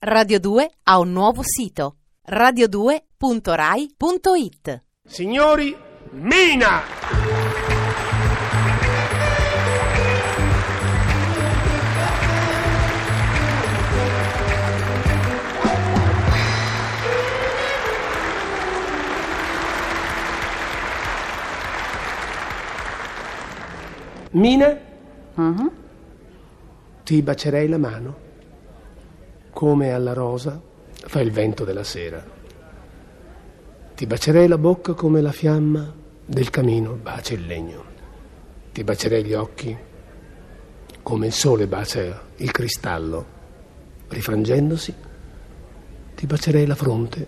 [0.00, 1.96] Radio 2 ha un nuovo sito
[2.28, 4.82] radio2.rai.it.
[5.02, 5.76] Signori,
[6.12, 6.82] Mina!
[24.30, 24.78] Mina?
[27.02, 28.16] Ti bacerei la mano,
[29.58, 30.62] come alla rosa
[30.92, 32.24] fa il vento della sera.
[33.92, 35.92] Ti bacerei la bocca come la fiamma
[36.24, 37.84] del camino bacia il legno.
[38.70, 39.76] Ti bacerei gli occhi
[41.02, 43.26] come il sole bacia il cristallo.
[44.06, 44.94] Rifrangendosi,
[46.14, 47.26] ti bacerei la fronte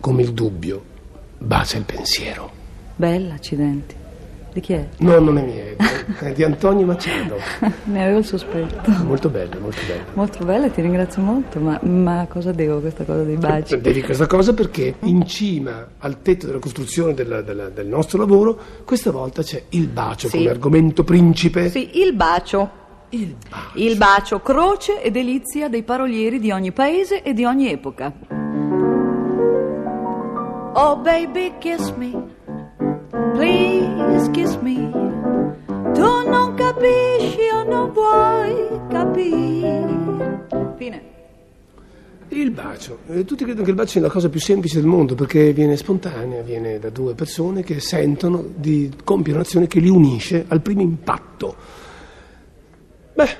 [0.00, 0.84] come il dubbio
[1.38, 2.50] bacia il pensiero.
[2.96, 3.94] Bella, accidenti.
[4.52, 4.86] Di chi è?
[4.98, 5.64] No, non è mia,
[6.20, 7.36] è di Antonio Machado.
[7.84, 8.90] ne avevo il sospetto.
[9.04, 10.02] Molto bella, molto bella.
[10.12, 13.80] Molto bella, ti ringrazio molto, ma, ma cosa devo questa cosa dei baci?
[13.80, 18.58] Devi questa cosa perché in cima al tetto della costruzione della- della- del nostro lavoro,
[18.84, 20.36] questa volta c'è il bacio Sì.
[20.38, 21.70] come argomento principe.
[21.70, 22.80] Sì, il bacio.
[23.10, 23.78] Il bacio.
[23.78, 28.12] Il bacio, croce e delizia dei parolieri di ogni paese e di ogni epoca.
[30.74, 32.10] Oh baby, kiss me.
[33.34, 33.91] Please
[34.30, 34.90] kiss me.
[35.94, 40.46] Tu non capisci o non vuoi capire.
[40.76, 41.02] Fine.
[42.28, 42.98] Il bacio.
[43.08, 45.76] Eh, tutti credono che il bacio sia la cosa più semplice del mondo perché viene
[45.76, 50.80] spontanea, viene da due persone che sentono di compiere un'azione che li unisce al primo
[50.80, 51.54] impatto.
[53.14, 53.36] Beh,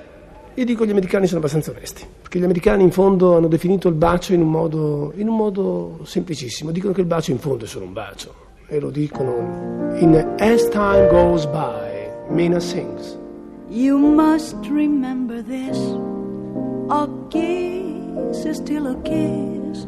[0.55, 3.89] io dico che gli americani sono abbastanza onesti, perché gli americani in fondo hanno definito
[3.89, 6.70] il bacio in un modo, in un modo semplicissimo.
[6.70, 8.50] Dicono che il bacio in fondo è solo un bacio.
[8.68, 13.18] E lo dicono in As Time Goes By, Mina sings.
[13.68, 15.78] You must remember this.
[16.88, 19.86] A kiss is still a kiss.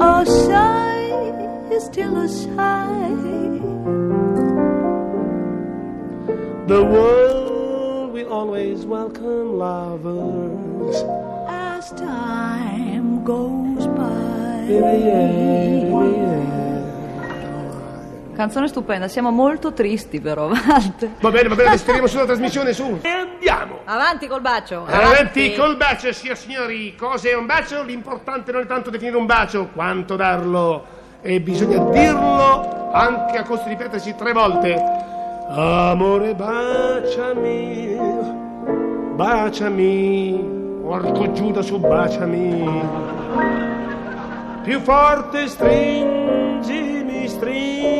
[0.00, 3.60] A sigh is still a sigh.
[6.66, 11.02] The world will always welcome lovers.
[11.48, 14.20] As time goes by.
[18.40, 21.10] Canzone stupenda, siamo molto tristi però, Walter.
[21.20, 22.98] Va bene, va bene, tiriamo sulla trasmissione su.
[23.02, 23.80] E andiamo.
[23.84, 24.86] Avanti col bacio.
[24.88, 26.94] Avanti col bacio, signor signori.
[26.96, 27.82] Cos'è un bacio?
[27.82, 30.86] L'importante non è tanto definire un bacio, quanto darlo.
[31.20, 34.74] E bisogna dirlo anche a costo di ripetersi tre volte.
[35.50, 37.98] Amore, baciami,
[39.16, 42.88] baciami, porco Giuda su baciami.
[44.62, 47.99] Più forte stringimi, stringimi,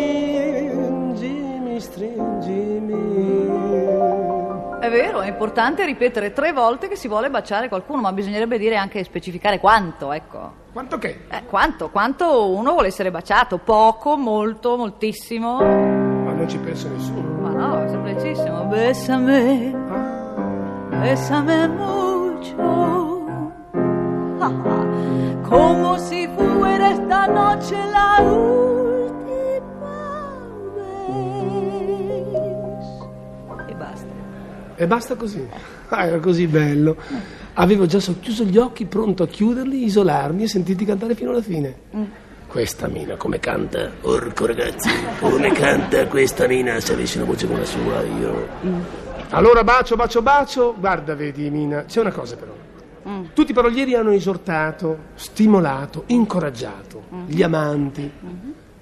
[4.90, 9.02] vero, è importante ripetere tre volte che si vuole baciare qualcuno, ma bisognerebbe dire anche
[9.04, 10.52] specificare quanto, ecco.
[10.72, 11.24] Quanto che?
[11.30, 11.88] Eh, quanto?
[11.88, 13.58] Quanto uno vuole essere baciato?
[13.58, 15.56] Poco, molto, moltissimo?
[15.56, 17.40] Ma non ci pensa nessuno.
[17.40, 18.64] Ma no, è semplicissimo.
[18.66, 19.74] Bésame,
[20.90, 23.24] bésame mucho.
[24.38, 24.90] Ah, ah.
[25.48, 26.19] Como si
[34.80, 35.46] E basta così.
[35.92, 36.96] Ah, era così bello.
[37.54, 41.74] Avevo già socchiuso gli occhi, pronto a chiuderli, isolarmi e sentirti cantare fino alla fine.
[42.46, 43.90] Questa mina come canta?
[44.02, 44.88] Orco ragazzi,
[45.19, 46.78] come canta questa mina?
[46.78, 48.46] Se avessi una voce come la sua, io.
[49.30, 50.76] Allora bacio, bacio, bacio.
[50.78, 52.52] Guarda, vedi, Mina, c'è una cosa però.
[53.34, 58.08] Tutti i parolieri hanno esortato, stimolato, incoraggiato gli amanti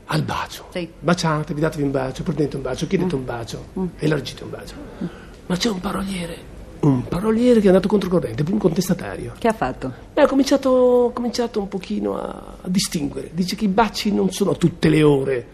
[0.04, 0.66] al bacio.
[0.72, 0.92] Sì.
[0.98, 3.64] Baciatevi, datevi un bacio, prendete un bacio, chiedete un bacio,
[3.96, 5.26] elargite un bacio.
[5.48, 6.36] Ma c'è un paroliere,
[6.80, 9.32] un paroliere che è andato controcorrente, un contestatario.
[9.38, 9.90] Che ha fatto?
[10.12, 13.30] Beh, ha cominciato, cominciato un pochino a, a distinguere.
[13.32, 15.46] Dice che i baci non sono tutte le ore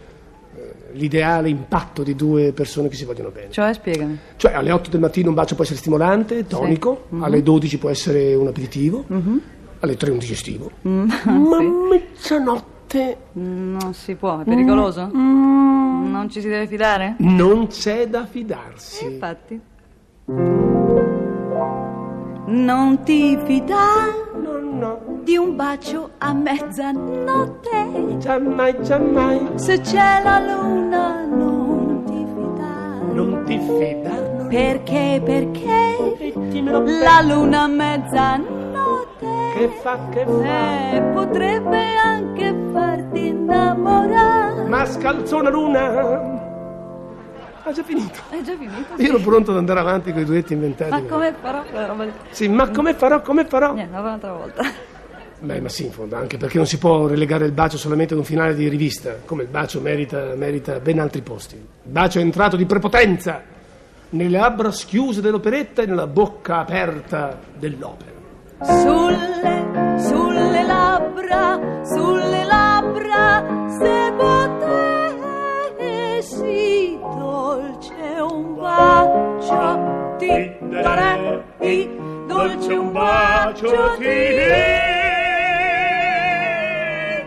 [0.56, 3.53] eh, l'ideale impatto di due persone che si vogliono bene.
[3.53, 4.19] Cioè, spiegami.
[4.34, 8.34] Cioè alle 8 del mattino un bacio può essere stimolante, tonico, alle 12 può essere
[8.34, 9.04] un aperitivo,
[9.78, 10.71] alle 3 un digestivo.
[10.83, 15.09] Ma a mezzanotte Non si può, è pericoloso?
[15.13, 17.15] Non ci si deve fidare?
[17.19, 19.04] non c'è da fidarsi.
[19.04, 19.60] Infatti.
[22.47, 28.16] Non ti fidare No, no, di un bacio a mezzanotte.
[28.18, 29.50] giammai, giammai.
[29.56, 33.12] Se c'è la luna non ti fidare.
[33.12, 34.32] Non ti fidare.
[34.38, 34.47] no.
[34.48, 36.32] Perché, perché
[37.03, 39.26] la luna a mezzanotte
[39.56, 40.91] Che fa, che fa?
[40.92, 44.65] eh, potrebbe anche farti innamorare.
[44.68, 46.42] Ma scalzona luna.
[47.66, 48.21] Ha già finito.
[48.28, 48.95] È già finito?
[48.99, 50.91] Io ero pronto ad andare avanti con i duetti inventati.
[50.91, 52.13] Ma come farò quella roba lì?
[52.31, 53.72] Sì, ma come farò, come farò?
[53.72, 54.63] Niente, un'altra volta.
[55.39, 58.19] Beh, ma sì, in fondo, anche perché non si può relegare il bacio solamente ad
[58.19, 61.55] un finale di rivista, come il bacio merita, merita ben altri posti.
[61.55, 63.43] Il bacio è entrato di prepotenza
[64.10, 68.13] nelle labbra schiuse dell'operetta e nella bocca aperta dell'opera.
[68.63, 72.34] Sulle, sulle labbra, sulle
[80.26, 81.42] ti darei,
[82.26, 84.04] dolce un bacio ti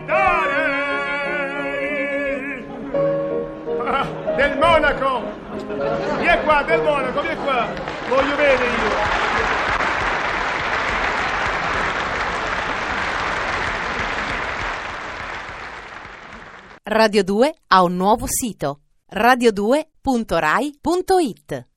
[0.06, 1.06] darei.
[3.84, 4.06] Ah,
[4.36, 5.22] del Monaco!
[6.18, 7.66] Vieni qua, del Monaco, vieni qua!
[8.08, 9.26] Voglio bene io!
[16.82, 18.80] Radio 2 ha un nuovo sito
[19.12, 21.67] radio2.rai.it